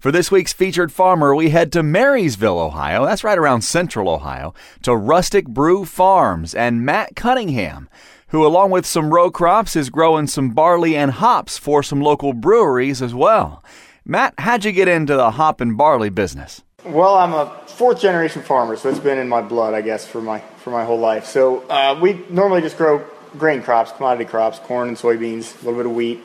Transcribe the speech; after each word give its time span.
For 0.00 0.12
this 0.12 0.30
week's 0.30 0.52
featured 0.52 0.92
farmer, 0.92 1.34
we 1.34 1.50
head 1.50 1.72
to 1.72 1.82
Marysville, 1.82 2.60
Ohio. 2.60 3.04
That's 3.04 3.24
right 3.24 3.36
around 3.36 3.62
central 3.62 4.08
Ohio, 4.08 4.54
to 4.82 4.94
Rustic 4.94 5.48
Brew 5.48 5.84
Farms 5.84 6.54
and 6.54 6.86
Matt 6.86 7.16
Cunningham, 7.16 7.88
who, 8.28 8.46
along 8.46 8.70
with 8.70 8.86
some 8.86 9.12
row 9.12 9.28
crops, 9.28 9.74
is 9.74 9.90
growing 9.90 10.28
some 10.28 10.50
barley 10.50 10.94
and 10.94 11.10
hops 11.10 11.58
for 11.58 11.82
some 11.82 12.00
local 12.00 12.32
breweries 12.32 13.02
as 13.02 13.12
well. 13.12 13.64
Matt, 14.04 14.34
how'd 14.38 14.64
you 14.64 14.70
get 14.70 14.86
into 14.86 15.16
the 15.16 15.32
hop 15.32 15.60
and 15.60 15.76
barley 15.76 16.10
business? 16.10 16.62
Well, 16.84 17.16
I'm 17.16 17.34
a 17.34 17.46
fourth 17.66 18.00
generation 18.00 18.42
farmer, 18.42 18.76
so 18.76 18.90
it's 18.90 19.00
been 19.00 19.18
in 19.18 19.28
my 19.28 19.42
blood, 19.42 19.74
I 19.74 19.80
guess, 19.80 20.06
for 20.06 20.22
my 20.22 20.38
for 20.58 20.70
my 20.70 20.84
whole 20.84 21.00
life. 21.00 21.24
So 21.26 21.62
uh, 21.62 21.98
we 22.00 22.24
normally 22.30 22.60
just 22.60 22.78
grow 22.78 23.04
grain 23.36 23.64
crops, 23.64 23.90
commodity 23.90 24.26
crops, 24.26 24.60
corn 24.60 24.86
and 24.86 24.96
soybeans, 24.96 25.60
a 25.60 25.64
little 25.64 25.80
bit 25.80 25.86
of 25.86 25.92
wheat. 25.92 26.20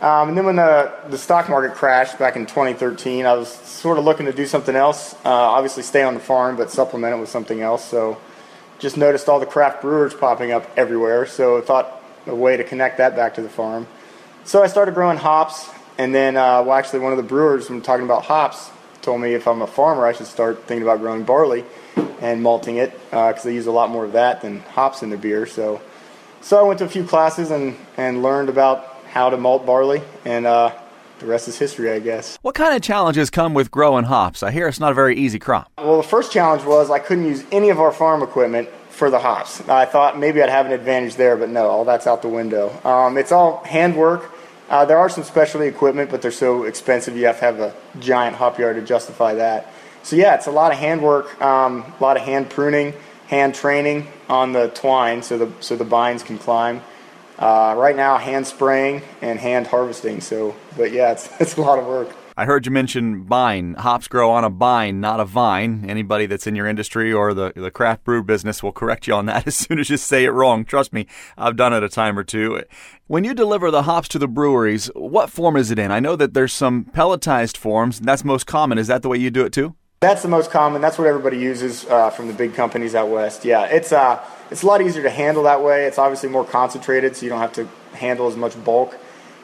Um, 0.00 0.30
and 0.30 0.38
then 0.38 0.46
when 0.46 0.56
the, 0.56 0.92
the 1.10 1.18
stock 1.18 1.50
market 1.50 1.76
crashed 1.76 2.18
back 2.18 2.34
in 2.34 2.46
2013, 2.46 3.26
I 3.26 3.34
was 3.34 3.48
sort 3.48 3.98
of 3.98 4.04
looking 4.04 4.26
to 4.26 4.32
do 4.32 4.46
something 4.46 4.74
else. 4.74 5.14
Uh, 5.26 5.28
obviously, 5.28 5.82
stay 5.82 6.02
on 6.02 6.14
the 6.14 6.20
farm, 6.20 6.56
but 6.56 6.70
supplement 6.70 7.14
it 7.14 7.18
with 7.18 7.28
something 7.28 7.60
else. 7.60 7.84
So 7.84 8.18
just 8.78 8.96
noticed 8.96 9.28
all 9.28 9.38
the 9.38 9.46
craft 9.46 9.82
brewers 9.82 10.14
popping 10.14 10.52
up 10.52 10.66
everywhere. 10.74 11.26
So 11.26 11.58
I 11.58 11.60
thought 11.60 12.02
a 12.26 12.34
way 12.34 12.56
to 12.56 12.64
connect 12.64 12.96
that 12.96 13.14
back 13.14 13.34
to 13.34 13.42
the 13.42 13.50
farm. 13.50 13.86
So 14.44 14.62
I 14.62 14.68
started 14.68 14.94
growing 14.94 15.18
hops. 15.18 15.68
And 15.98 16.14
then, 16.14 16.34
uh, 16.34 16.62
well, 16.62 16.72
actually, 16.72 17.00
one 17.00 17.12
of 17.12 17.18
the 17.18 17.24
brewers, 17.24 17.68
when 17.68 17.82
talking 17.82 18.06
about 18.06 18.24
hops, 18.24 18.70
told 19.02 19.20
me 19.20 19.34
if 19.34 19.46
I'm 19.46 19.60
a 19.60 19.66
farmer, 19.66 20.06
I 20.06 20.12
should 20.12 20.26
start 20.26 20.64
thinking 20.64 20.82
about 20.82 21.00
growing 21.00 21.24
barley 21.24 21.64
and 22.22 22.42
malting 22.42 22.76
it 22.76 22.92
because 23.10 23.40
uh, 23.40 23.42
they 23.44 23.54
use 23.54 23.66
a 23.66 23.72
lot 23.72 23.90
more 23.90 24.06
of 24.06 24.12
that 24.12 24.40
than 24.40 24.60
hops 24.60 25.02
in 25.02 25.10
the 25.10 25.18
beer. 25.18 25.44
So, 25.44 25.82
so 26.40 26.58
I 26.58 26.62
went 26.62 26.78
to 26.78 26.86
a 26.86 26.88
few 26.88 27.04
classes 27.04 27.50
and, 27.50 27.76
and 27.98 28.22
learned 28.22 28.48
about 28.48 28.89
how 29.10 29.30
to 29.30 29.36
malt 29.36 29.66
barley, 29.66 30.02
and 30.24 30.46
uh, 30.46 30.72
the 31.18 31.26
rest 31.26 31.48
is 31.48 31.58
history, 31.58 31.90
I 31.90 31.98
guess. 31.98 32.38
What 32.42 32.54
kind 32.54 32.74
of 32.74 32.82
challenges 32.82 33.28
come 33.28 33.54
with 33.54 33.70
growing 33.70 34.04
hops? 34.04 34.42
I 34.42 34.50
hear 34.50 34.68
it's 34.68 34.80
not 34.80 34.92
a 34.92 34.94
very 34.94 35.16
easy 35.16 35.38
crop. 35.38 35.70
Well, 35.78 35.98
the 35.98 36.08
first 36.08 36.32
challenge 36.32 36.64
was 36.64 36.90
I 36.90 36.98
couldn't 36.98 37.26
use 37.26 37.44
any 37.52 37.68
of 37.70 37.78
our 37.78 37.92
farm 37.92 38.22
equipment 38.22 38.68
for 38.90 39.10
the 39.10 39.18
hops. 39.18 39.60
I 39.68 39.84
thought 39.84 40.18
maybe 40.18 40.42
I'd 40.42 40.48
have 40.48 40.66
an 40.66 40.72
advantage 40.72 41.16
there, 41.16 41.36
but 41.36 41.48
no, 41.48 41.68
all 41.68 41.84
that's 41.84 42.06
out 42.06 42.22
the 42.22 42.28
window. 42.28 42.70
Um, 42.84 43.18
it's 43.18 43.32
all 43.32 43.62
handwork. 43.64 44.30
Uh, 44.68 44.84
there 44.84 44.98
are 44.98 45.08
some 45.08 45.24
specialty 45.24 45.66
equipment, 45.66 46.10
but 46.10 46.22
they're 46.22 46.30
so 46.30 46.62
expensive 46.62 47.16
you 47.16 47.26
have 47.26 47.38
to 47.40 47.44
have 47.44 47.60
a 47.60 47.74
giant 47.98 48.36
hop 48.36 48.58
yard 48.58 48.76
to 48.76 48.82
justify 48.82 49.34
that. 49.34 49.72
So 50.02 50.16
yeah, 50.16 50.34
it's 50.36 50.46
a 50.46 50.50
lot 50.52 50.72
of 50.72 50.78
handwork, 50.78 51.40
um, 51.42 51.84
a 51.98 52.02
lot 52.02 52.16
of 52.16 52.22
hand 52.22 52.50
pruning, 52.50 52.94
hand 53.26 53.54
training 53.54 54.06
on 54.28 54.52
the 54.52 54.68
twine 54.68 55.22
so 55.22 55.38
the 55.38 55.52
so 55.60 55.76
the 55.76 55.84
bines 55.84 56.22
can 56.22 56.38
climb. 56.38 56.82
Uh, 57.40 57.74
right 57.76 57.96
now, 57.96 58.18
hand 58.18 58.46
spraying 58.46 59.02
and 59.22 59.40
hand 59.40 59.66
harvesting. 59.66 60.20
So, 60.20 60.54
but 60.76 60.92
yeah, 60.92 61.12
it's, 61.12 61.28
it's 61.40 61.56
a 61.56 61.60
lot 61.62 61.78
of 61.78 61.86
work. 61.86 62.14
I 62.36 62.46
heard 62.46 62.64
you 62.64 62.72
mention 62.72 63.24
bine. 63.24 63.74
Hops 63.74 64.08
grow 64.08 64.30
on 64.30 64.44
a 64.44 64.50
bine, 64.50 65.00
not 65.00 65.20
a 65.20 65.26
vine. 65.26 65.84
Anybody 65.86 66.24
that's 66.26 66.46
in 66.46 66.54
your 66.54 66.66
industry 66.66 67.12
or 67.12 67.34
the, 67.34 67.52
the 67.54 67.70
craft 67.70 68.04
brew 68.04 68.22
business 68.22 68.62
will 68.62 68.72
correct 68.72 69.06
you 69.06 69.14
on 69.14 69.26
that 69.26 69.46
as 69.46 69.56
soon 69.56 69.78
as 69.78 69.90
you 69.90 69.96
say 69.96 70.24
it 70.24 70.30
wrong. 70.30 70.64
Trust 70.64 70.92
me, 70.92 71.06
I've 71.36 71.56
done 71.56 71.74
it 71.74 71.82
a 71.82 71.88
time 71.88 72.18
or 72.18 72.24
two. 72.24 72.62
When 73.08 73.24
you 73.24 73.34
deliver 73.34 73.70
the 73.70 73.82
hops 73.82 74.08
to 74.08 74.18
the 74.18 74.28
breweries, 74.28 74.86
what 74.94 75.28
form 75.28 75.56
is 75.56 75.70
it 75.70 75.78
in? 75.78 75.90
I 75.90 76.00
know 76.00 76.16
that 76.16 76.32
there's 76.32 76.52
some 76.52 76.84
pelletized 76.84 77.56
forms. 77.56 78.00
That's 78.00 78.24
most 78.24 78.46
common. 78.46 78.78
Is 78.78 78.86
that 78.86 79.02
the 79.02 79.08
way 79.08 79.18
you 79.18 79.30
do 79.30 79.44
it 79.44 79.52
too? 79.52 79.74
That's 80.00 80.22
the 80.22 80.28
most 80.28 80.50
common. 80.50 80.80
That's 80.80 80.96
what 80.96 81.06
everybody 81.06 81.36
uses 81.36 81.84
uh, 81.84 82.08
from 82.08 82.26
the 82.26 82.32
big 82.32 82.54
companies 82.54 82.94
out 82.94 83.10
west. 83.10 83.44
Yeah, 83.44 83.66
it's 83.66 83.92
uh, 83.92 84.18
it's 84.50 84.62
a 84.62 84.66
lot 84.66 84.80
easier 84.80 85.02
to 85.02 85.10
handle 85.10 85.42
that 85.42 85.62
way. 85.62 85.84
It's 85.84 85.98
obviously 85.98 86.30
more 86.30 86.42
concentrated, 86.42 87.14
so 87.16 87.26
you 87.26 87.28
don't 87.28 87.40
have 87.40 87.52
to 87.52 87.68
handle 87.92 88.26
as 88.26 88.34
much 88.34 88.64
bulk, 88.64 88.96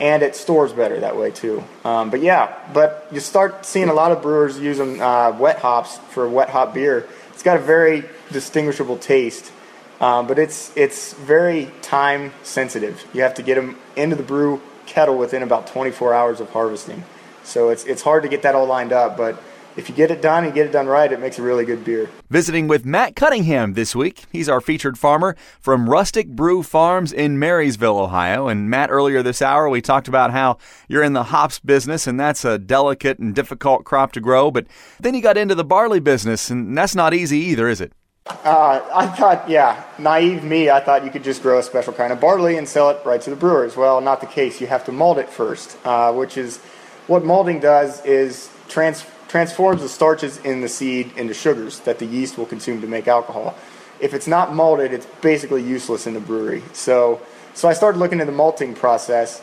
and 0.00 0.24
it 0.24 0.34
stores 0.34 0.72
better 0.72 0.98
that 0.98 1.16
way 1.16 1.30
too. 1.30 1.62
Um, 1.84 2.10
but 2.10 2.20
yeah, 2.20 2.52
but 2.74 3.06
you 3.12 3.20
start 3.20 3.64
seeing 3.64 3.90
a 3.90 3.94
lot 3.94 4.10
of 4.10 4.22
brewers 4.22 4.58
using 4.58 5.00
uh, 5.00 5.36
wet 5.38 5.60
hops 5.60 5.98
for 6.10 6.28
wet 6.28 6.50
hop 6.50 6.74
beer. 6.74 7.08
It's 7.32 7.44
got 7.44 7.56
a 7.56 7.60
very 7.60 8.02
distinguishable 8.32 8.98
taste, 8.98 9.52
um, 10.00 10.26
but 10.26 10.40
it's 10.40 10.76
it's 10.76 11.12
very 11.12 11.70
time 11.80 12.32
sensitive. 12.42 13.06
You 13.14 13.22
have 13.22 13.34
to 13.34 13.44
get 13.44 13.54
them 13.54 13.78
into 13.94 14.16
the 14.16 14.24
brew 14.24 14.60
kettle 14.86 15.16
within 15.16 15.44
about 15.44 15.68
24 15.68 16.12
hours 16.12 16.40
of 16.40 16.50
harvesting. 16.50 17.04
So 17.44 17.68
it's 17.68 17.84
it's 17.84 18.02
hard 18.02 18.24
to 18.24 18.28
get 18.28 18.42
that 18.42 18.56
all 18.56 18.66
lined 18.66 18.92
up, 18.92 19.16
but 19.16 19.40
if 19.76 19.88
you 19.88 19.94
get 19.94 20.10
it 20.10 20.20
done 20.20 20.44
and 20.44 20.52
get 20.52 20.66
it 20.66 20.72
done 20.72 20.86
right, 20.86 21.10
it 21.10 21.20
makes 21.20 21.38
a 21.38 21.42
really 21.42 21.64
good 21.64 21.84
beer. 21.84 22.08
Visiting 22.28 22.68
with 22.68 22.84
Matt 22.84 23.16
Cunningham 23.16 23.74
this 23.74 23.94
week. 23.94 24.24
He's 24.32 24.48
our 24.48 24.60
featured 24.60 24.98
farmer 24.98 25.36
from 25.60 25.88
Rustic 25.88 26.28
Brew 26.28 26.62
Farms 26.62 27.12
in 27.12 27.38
Marysville, 27.38 27.98
Ohio. 27.98 28.48
And 28.48 28.68
Matt, 28.68 28.90
earlier 28.90 29.22
this 29.22 29.42
hour, 29.42 29.68
we 29.68 29.80
talked 29.80 30.08
about 30.08 30.30
how 30.30 30.58
you're 30.88 31.02
in 31.02 31.12
the 31.12 31.24
hops 31.24 31.58
business, 31.58 32.06
and 32.06 32.18
that's 32.18 32.44
a 32.44 32.58
delicate 32.58 33.18
and 33.18 33.34
difficult 33.34 33.84
crop 33.84 34.12
to 34.12 34.20
grow. 34.20 34.50
But 34.50 34.66
then 34.98 35.14
you 35.14 35.22
got 35.22 35.36
into 35.36 35.54
the 35.54 35.64
barley 35.64 36.00
business, 36.00 36.50
and 36.50 36.76
that's 36.76 36.94
not 36.94 37.14
easy 37.14 37.38
either, 37.38 37.68
is 37.68 37.80
it? 37.80 37.92
Uh, 38.26 38.80
I 38.92 39.06
thought, 39.06 39.48
yeah, 39.48 39.82
naive 39.98 40.44
me, 40.44 40.70
I 40.70 40.78
thought 40.80 41.04
you 41.04 41.10
could 41.10 41.24
just 41.24 41.42
grow 41.42 41.58
a 41.58 41.62
special 41.62 41.92
kind 41.92 42.12
of 42.12 42.20
barley 42.20 42.56
and 42.58 42.68
sell 42.68 42.90
it 42.90 43.04
right 43.04 43.20
to 43.22 43.30
the 43.30 43.36
brewers. 43.36 43.76
Well, 43.76 44.00
not 44.00 44.20
the 44.20 44.26
case. 44.26 44.60
You 44.60 44.66
have 44.66 44.84
to 44.84 44.92
malt 44.92 45.18
it 45.18 45.28
first, 45.28 45.76
uh, 45.84 46.12
which 46.12 46.36
is 46.36 46.58
what 47.06 47.24
malting 47.24 47.60
does 47.60 48.04
is 48.04 48.50
trans- 48.68 49.04
transforms 49.30 49.80
the 49.80 49.88
starches 49.88 50.38
in 50.38 50.60
the 50.60 50.68
seed 50.68 51.12
into 51.16 51.32
sugars 51.32 51.78
that 51.80 52.00
the 52.00 52.04
yeast 52.04 52.36
will 52.36 52.46
consume 52.46 52.80
to 52.80 52.88
make 52.88 53.06
alcohol. 53.06 53.54
If 54.00 54.12
it's 54.12 54.26
not 54.26 54.56
malted, 54.56 54.92
it's 54.92 55.06
basically 55.22 55.62
useless 55.62 56.08
in 56.08 56.14
the 56.14 56.20
brewery. 56.20 56.64
So, 56.72 57.20
so 57.54 57.68
I 57.68 57.74
started 57.74 57.98
looking 57.98 58.20
at 58.20 58.26
the 58.26 58.32
malting 58.32 58.74
process. 58.74 59.40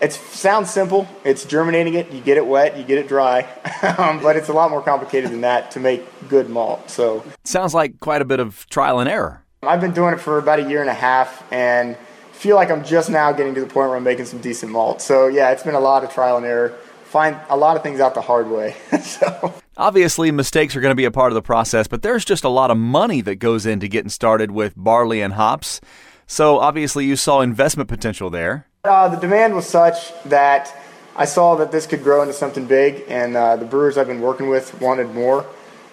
It 0.00 0.12
sounds 0.12 0.70
simple. 0.70 1.06
It's 1.22 1.44
germinating 1.44 1.94
it. 1.94 2.10
You 2.10 2.20
get 2.20 2.36
it 2.36 2.46
wet, 2.48 2.76
you 2.76 2.82
get 2.82 2.98
it 2.98 3.06
dry, 3.06 3.42
um, 3.98 4.20
but 4.20 4.34
it's 4.34 4.48
a 4.48 4.52
lot 4.52 4.72
more 4.72 4.82
complicated 4.82 5.30
than 5.30 5.42
that 5.42 5.70
to 5.72 5.80
make 5.80 6.02
good 6.28 6.50
malt. 6.50 6.90
So, 6.90 7.22
sounds 7.44 7.74
like 7.74 8.00
quite 8.00 8.22
a 8.22 8.24
bit 8.24 8.40
of 8.40 8.66
trial 8.70 8.98
and 8.98 9.08
error. 9.08 9.44
I've 9.62 9.80
been 9.80 9.94
doing 9.94 10.14
it 10.14 10.20
for 10.20 10.38
about 10.38 10.58
a 10.58 10.68
year 10.68 10.80
and 10.80 10.90
a 10.90 10.94
half, 10.94 11.44
and 11.52 11.96
feel 12.32 12.56
like 12.56 12.70
I'm 12.70 12.84
just 12.84 13.08
now 13.08 13.30
getting 13.30 13.54
to 13.54 13.60
the 13.60 13.66
point 13.66 13.88
where 13.88 13.96
I'm 13.96 14.04
making 14.04 14.26
some 14.26 14.40
decent 14.40 14.72
malt. 14.72 15.00
So, 15.00 15.28
yeah, 15.28 15.50
it's 15.50 15.62
been 15.62 15.76
a 15.76 15.80
lot 15.80 16.02
of 16.02 16.10
trial 16.10 16.36
and 16.36 16.46
error 16.46 16.76
find 17.08 17.38
a 17.48 17.56
lot 17.56 17.76
of 17.76 17.82
things 17.82 18.00
out 18.00 18.14
the 18.14 18.20
hard 18.20 18.50
way. 18.50 18.76
so 19.02 19.54
obviously 19.76 20.30
mistakes 20.30 20.76
are 20.76 20.80
going 20.80 20.92
to 20.92 20.96
be 20.96 21.06
a 21.06 21.10
part 21.10 21.32
of 21.32 21.34
the 21.34 21.42
process, 21.42 21.88
but 21.88 22.02
there's 22.02 22.24
just 22.24 22.44
a 22.44 22.48
lot 22.48 22.70
of 22.70 22.76
money 22.76 23.22
that 23.22 23.36
goes 23.36 23.64
into 23.64 23.88
getting 23.88 24.10
started 24.10 24.50
with 24.50 24.74
barley 24.76 25.22
and 25.22 25.34
hops. 25.34 25.80
So 26.26 26.58
obviously 26.58 27.06
you 27.06 27.16
saw 27.16 27.40
investment 27.40 27.88
potential 27.88 28.28
there. 28.28 28.66
Uh, 28.84 29.08
the 29.08 29.16
demand 29.16 29.54
was 29.54 29.66
such 29.66 30.12
that 30.24 30.74
I 31.16 31.24
saw 31.24 31.56
that 31.56 31.72
this 31.72 31.86
could 31.86 32.02
grow 32.02 32.20
into 32.20 32.34
something 32.34 32.66
big, 32.66 33.04
and 33.08 33.34
uh, 33.36 33.56
the 33.56 33.64
brewers 33.64 33.96
I've 33.96 34.06
been 34.06 34.20
working 34.20 34.48
with 34.48 34.78
wanted 34.80 35.08
more. 35.14 35.46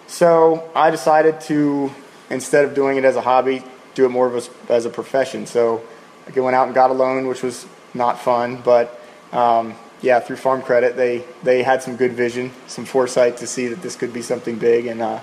So 0.08 0.70
I 0.76 0.92
decided 0.92 1.42
to, 1.42 1.92
instead 2.30 2.66
of 2.66 2.76
doing 2.76 2.98
it 2.98 3.06
as 3.06 3.16
a 3.16 3.22
hobby, 3.22 3.64
do 3.96 4.06
it 4.06 4.10
more 4.10 4.28
of 4.28 4.36
a, 4.36 4.72
as 4.72 4.86
a 4.86 4.90
profession. 4.90 5.46
So 5.46 5.82
I 6.28 6.40
went 6.40 6.56
out 6.56 6.68
and 6.68 6.76
got 6.76 6.92
a 6.92 6.94
loan, 6.94 7.28
which 7.28 7.42
was 7.42 7.66
not 7.94 8.20
fun, 8.20 8.62
but 8.64 9.00
um, 9.32 9.76
yeah, 10.02 10.20
through 10.20 10.38
Farm 10.38 10.62
Credit, 10.62 10.96
they 10.96 11.24
they 11.44 11.64
had 11.64 11.82
some 11.82 11.96
good 11.96 12.14
vision, 12.14 12.52
some 12.68 12.86
foresight 12.86 13.38
to 13.38 13.48
see 13.48 13.68
that 13.68 13.82
this 13.82 13.96
could 13.96 14.14
be 14.14 14.22
something 14.22 14.58
big, 14.58 14.86
and 14.86 15.02
uh, 15.02 15.20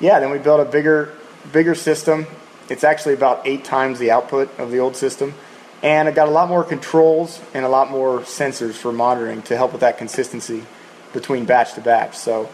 yeah, 0.00 0.20
then 0.20 0.30
we 0.30 0.38
built 0.38 0.60
a 0.60 0.70
bigger 0.70 1.14
bigger 1.52 1.74
system. 1.74 2.26
It's 2.68 2.84
actually 2.84 3.14
about 3.14 3.46
eight 3.46 3.64
times 3.64 3.98
the 3.98 4.10
output 4.10 4.56
of 4.58 4.70
the 4.70 4.78
old 4.78 4.96
system, 4.96 5.34
and 5.82 6.08
it 6.08 6.14
got 6.14 6.28
a 6.28 6.30
lot 6.30 6.48
more 6.48 6.64
controls 6.64 7.40
and 7.54 7.64
a 7.64 7.68
lot 7.68 7.90
more 7.90 8.20
sensors 8.20 8.74
for 8.74 8.92
monitoring 8.92 9.42
to 9.42 9.56
help 9.56 9.72
with 9.72 9.80
that 9.80 9.98
consistency 9.98 10.64
between 11.12 11.44
batch 11.44 11.74
to 11.74 11.80
batch. 11.80 12.16
So 12.16 12.48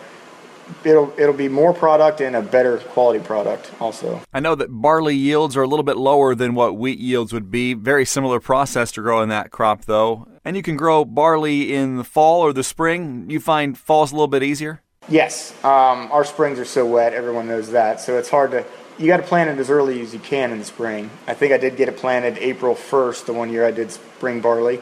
it'll 0.84 1.12
it'll 1.18 1.34
be 1.34 1.48
more 1.48 1.72
product 1.72 2.20
and 2.20 2.36
a 2.36 2.42
better 2.42 2.78
quality 2.78 3.20
product 3.20 3.70
also. 3.80 4.20
I 4.32 4.40
know 4.40 4.54
that 4.54 4.68
barley 4.68 5.16
yields 5.16 5.56
are 5.56 5.62
a 5.62 5.68
little 5.68 5.84
bit 5.84 5.96
lower 5.96 6.34
than 6.34 6.54
what 6.54 6.76
wheat 6.76 6.98
yields 6.98 7.32
would 7.32 7.50
be. 7.50 7.74
Very 7.74 8.04
similar 8.04 8.40
process 8.40 8.92
to 8.92 9.02
growing 9.02 9.28
that 9.28 9.50
crop 9.50 9.84
though. 9.84 10.26
And 10.46 10.56
you 10.56 10.62
can 10.62 10.76
grow 10.76 11.04
barley 11.04 11.74
in 11.74 11.96
the 11.96 12.04
fall 12.04 12.40
or 12.40 12.52
the 12.52 12.62
spring. 12.62 13.28
You 13.28 13.40
find 13.40 13.76
fall's 13.76 14.12
a 14.12 14.14
little 14.14 14.28
bit 14.28 14.44
easier? 14.44 14.80
Yes. 15.08 15.52
Um, 15.64 16.08
our 16.12 16.24
springs 16.24 16.60
are 16.60 16.64
so 16.64 16.86
wet, 16.86 17.12
everyone 17.14 17.48
knows 17.48 17.72
that. 17.72 18.00
So 18.00 18.16
it's 18.16 18.30
hard 18.30 18.52
to 18.52 18.64
you 18.96 19.08
got 19.08 19.16
to 19.16 19.24
plant 19.24 19.50
it 19.50 19.58
as 19.58 19.70
early 19.70 20.00
as 20.00 20.14
you 20.14 20.20
can 20.20 20.52
in 20.52 20.60
the 20.60 20.64
spring. 20.64 21.10
I 21.26 21.34
think 21.34 21.52
I 21.52 21.58
did 21.58 21.76
get 21.76 21.88
it 21.88 21.96
planted 21.96 22.38
April 22.38 22.76
1st, 22.76 23.26
the 23.26 23.32
one 23.32 23.50
year 23.50 23.66
I 23.66 23.72
did 23.72 23.90
spring 23.90 24.40
barley, 24.40 24.80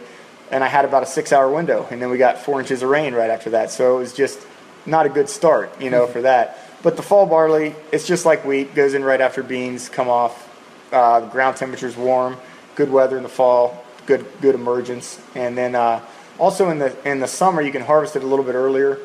and 0.50 0.62
I 0.62 0.69
had 0.69 0.84
about 0.84 1.02
a 1.02 1.06
six 1.06 1.32
hour 1.32 1.50
window, 1.50 1.88
and 1.90 2.00
then 2.00 2.11
we 2.11 2.19
got 2.19 2.37
four 2.37 2.61
inches 2.61 2.82
of 2.82 2.90
rain 2.90 3.14
right 3.14 3.31
after 3.31 3.50
that. 3.50 3.70
So 3.70 3.96
it 3.96 4.00
was 4.00 4.12
just 4.12 4.46
not 4.84 5.06
a 5.06 5.08
good 5.08 5.31
start, 5.31 5.81
you 5.81 5.88
know, 5.88 6.06
for 6.06 6.20
that. 6.20 6.58
But 6.82 6.96
the 6.96 7.02
fall 7.02 7.25
barley, 7.25 7.75
it's 7.90 8.06
just 8.06 8.26
like 8.26 8.44
wheat, 8.44 8.75
goes 8.75 8.93
in 8.93 9.02
right 9.02 9.20
after 9.20 9.43
beans 9.43 9.88
come 9.88 10.11
off. 10.11 10.46
Uh, 10.93 11.26
ground 11.31 11.56
temperature's 11.56 11.96
warm, 11.96 12.37
good 12.75 12.90
weather 12.90 13.16
in 13.16 13.22
the 13.22 13.28
fall, 13.31 13.84
good 14.06 14.26
good 14.40 14.54
emergence, 14.54 15.20
and 15.34 15.56
then 15.56 15.74
uh, 15.74 16.00
also 16.38 16.70
in 16.70 16.78
the 16.78 16.96
in 17.08 17.20
the 17.20 17.28
summer 17.28 17.62
you 17.62 17.72
can 17.72 17.82
harvest 17.82 18.16
it 18.16 18.22
a 18.22 18.26
little 18.26 18.44
bit 18.44 18.54
earlier 18.54 18.98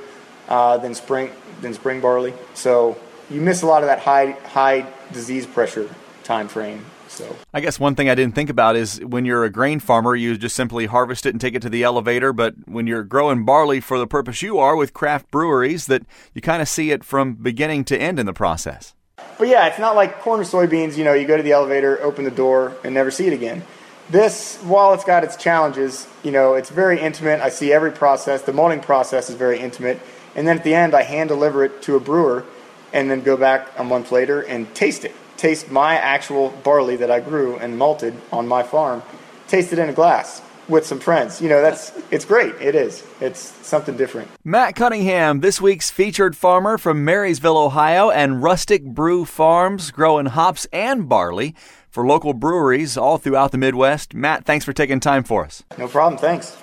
uh, 0.47 0.77
than 0.77 0.93
spring 0.95 1.31
than 1.61 1.73
spring 1.73 2.01
barley. 2.01 2.33
So 2.53 2.97
you 3.29 3.41
miss 3.41 3.61
a 3.61 3.67
lot 3.67 3.83
of 3.83 3.87
that 3.87 3.99
high 3.99 4.31
high 4.31 4.85
disease 5.11 5.45
pressure 5.45 5.89
time 6.23 6.47
frame 6.47 6.85
So 7.07 7.35
I 7.55 7.59
guess 7.59 7.79
one 7.79 7.95
thing 7.95 8.07
I 8.07 8.13
didn't 8.13 8.35
think 8.35 8.51
about 8.51 8.75
is 8.75 9.03
when 9.03 9.25
you're 9.25 9.43
a 9.43 9.49
grain 9.49 9.79
farmer, 9.79 10.15
you 10.15 10.37
just 10.37 10.55
simply 10.55 10.85
harvest 10.85 11.25
it 11.25 11.33
and 11.33 11.41
take 11.41 11.55
it 11.55 11.61
to 11.63 11.69
the 11.69 11.81
elevator. 11.81 12.31
But 12.33 12.53
when 12.67 12.85
you're 12.85 13.03
growing 13.03 13.45
barley 13.45 13.79
for 13.79 13.97
the 13.97 14.05
purpose 14.05 14.43
you 14.43 14.59
are 14.59 14.75
with 14.75 14.93
craft 14.93 15.31
breweries, 15.31 15.87
that 15.87 16.03
you 16.33 16.41
kind 16.41 16.61
of 16.61 16.67
see 16.67 16.91
it 16.91 17.03
from 17.03 17.33
beginning 17.33 17.83
to 17.85 17.99
end 17.99 18.19
in 18.19 18.27
the 18.27 18.33
process. 18.33 18.93
But 19.39 19.47
yeah, 19.47 19.67
it's 19.67 19.79
not 19.79 19.95
like 19.95 20.19
corn 20.19 20.39
or 20.39 20.43
soybeans. 20.43 20.97
You 20.97 21.03
know, 21.03 21.13
you 21.13 21.25
go 21.25 21.35
to 21.35 21.43
the 21.43 21.53
elevator, 21.53 22.01
open 22.01 22.25
the 22.25 22.31
door, 22.31 22.75
and 22.83 22.93
never 22.93 23.09
see 23.09 23.25
it 23.25 23.33
again. 23.33 23.63
This, 24.09 24.57
while 24.63 24.93
it's 24.93 25.03
got 25.03 25.23
its 25.23 25.35
challenges, 25.35 26.07
you 26.23 26.31
know, 26.31 26.55
it's 26.55 26.69
very 26.69 26.99
intimate. 26.99 27.41
I 27.41 27.49
see 27.49 27.71
every 27.71 27.91
process. 27.91 28.41
The 28.41 28.53
malting 28.53 28.81
process 28.81 29.29
is 29.29 29.35
very 29.35 29.59
intimate. 29.59 29.99
And 30.35 30.47
then 30.47 30.57
at 30.57 30.63
the 30.63 30.73
end, 30.73 30.95
I 30.95 31.03
hand 31.03 31.29
deliver 31.29 31.63
it 31.63 31.81
to 31.83 31.95
a 31.95 31.99
brewer 31.99 32.45
and 32.91 33.09
then 33.09 33.21
go 33.21 33.37
back 33.37 33.69
a 33.77 33.83
month 33.83 34.11
later 34.11 34.41
and 34.41 34.73
taste 34.73 35.05
it. 35.05 35.13
Taste 35.37 35.69
my 35.69 35.95
actual 35.95 36.49
barley 36.63 36.95
that 36.95 37.11
I 37.11 37.19
grew 37.19 37.57
and 37.57 37.77
malted 37.77 38.15
on 38.31 38.47
my 38.47 38.63
farm. 38.63 39.03
Taste 39.47 39.73
it 39.73 39.79
in 39.79 39.89
a 39.89 39.93
glass 39.93 40.41
with 40.69 40.85
some 40.85 40.99
friends. 40.99 41.41
You 41.41 41.49
know, 41.49 41.61
that's 41.61 41.91
it's 42.11 42.25
great. 42.25 42.55
It 42.61 42.75
is. 42.75 43.03
It's 43.19 43.39
something 43.39 43.97
different. 43.97 44.29
Matt 44.43 44.75
Cunningham, 44.75 45.39
this 45.39 45.59
week's 45.59 45.89
featured 45.89 46.35
farmer 46.37 46.77
from 46.77 47.03
Marysville, 47.03 47.57
Ohio, 47.57 48.09
and 48.09 48.43
Rustic 48.43 48.83
Brew 48.83 49.25
Farms, 49.25 49.91
growing 49.91 50.27
hops 50.27 50.67
and 50.71 51.07
barley 51.09 51.55
for 51.89 52.05
local 52.05 52.33
breweries 52.33 52.97
all 52.97 53.17
throughout 53.17 53.51
the 53.51 53.57
Midwest. 53.57 54.13
Matt, 54.13 54.45
thanks 54.45 54.65
for 54.65 54.73
taking 54.73 54.99
time 54.99 55.23
for 55.23 55.43
us. 55.45 55.63
No 55.77 55.87
problem. 55.87 56.19
Thanks. 56.19 56.55